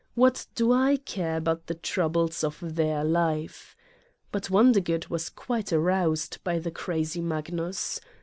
What 0.15 0.47
do 0.55 0.73
I 0.73 0.97
care 0.97 1.37
about 1.37 1.67
the 1.67 1.75
troubles 1.75 2.43
of 2.43 2.57
their 2.73 3.03
life! 3.03 3.75
But 4.31 4.49
Wondergood 4.49 5.09
was 5.11 5.29
quite 5.29 5.71
aroused 5.71 6.39
by 6.43 6.57
the 6.57 6.71
crazy 6.71 7.21
Magnus. 7.21 8.01